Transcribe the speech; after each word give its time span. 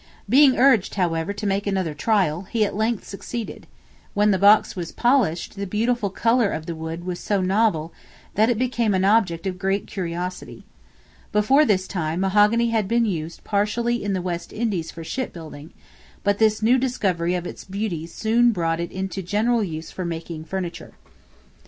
Being 0.27 0.57
urged, 0.57 0.95
however, 0.95 1.31
to 1.31 1.45
make 1.45 1.67
another 1.67 1.93
trial, 1.93 2.47
he 2.49 2.65
at 2.65 2.75
length 2.75 3.05
succeeded; 3.07 3.67
when 4.15 4.31
the 4.31 4.39
box 4.39 4.75
was 4.75 4.91
polished, 4.91 5.55
the 5.55 5.67
beautiful 5.67 6.09
color 6.09 6.51
of 6.51 6.65
the 6.65 6.73
wood 6.73 7.03
was 7.03 7.19
so 7.19 7.39
novel, 7.39 7.93
that 8.33 8.49
it 8.49 8.57
became 8.57 8.95
an 8.95 9.05
object 9.05 9.45
of 9.45 9.59
great 9.59 9.85
curiosity. 9.85 10.65
Before 11.31 11.65
this 11.65 11.87
time, 11.87 12.21
mahogany 12.21 12.71
had 12.71 12.87
been 12.87 13.05
used 13.05 13.43
partially 13.43 14.03
in 14.03 14.13
the 14.13 14.23
West 14.23 14.51
Indies 14.51 14.89
for 14.89 15.03
ship 15.03 15.33
building, 15.33 15.71
but 16.23 16.39
this 16.39 16.63
new 16.63 16.79
discovery 16.79 17.35
of 17.35 17.45
its 17.45 17.63
beauty 17.63 18.07
soon 18.07 18.51
brought 18.51 18.79
it 18.79 18.91
into 18.91 19.21
general 19.21 19.63
use 19.63 19.91
for 19.91 20.03
making 20.03 20.45
furniture. 20.45 20.93